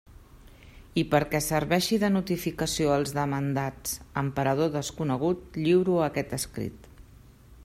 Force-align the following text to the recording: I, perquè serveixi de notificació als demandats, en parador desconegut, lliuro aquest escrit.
I, 1.01 1.01
perquè 1.11 1.41
serveixi 1.47 1.99
de 2.05 2.09
notificació 2.15 2.95
als 2.95 3.13
demandats, 3.19 3.95
en 4.23 4.33
parador 4.41 4.75
desconegut, 4.81 5.63
lliuro 5.67 6.03
aquest 6.11 6.39
escrit. 6.43 6.95